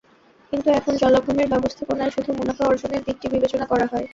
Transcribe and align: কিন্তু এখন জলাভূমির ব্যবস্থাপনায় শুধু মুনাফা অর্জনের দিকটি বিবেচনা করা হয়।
কিন্তু 0.53 0.67
এখন 0.71 0.93
জলাভূমির 0.95 1.51
ব্যবস্থাপনায় 1.53 2.13
শুধু 2.15 2.29
মুনাফা 2.33 2.63
অর্জনের 2.65 3.01
দিকটি 3.03 3.25
বিবেচনা 3.29 3.65
করা 3.65 3.85
হয়। 3.91 4.07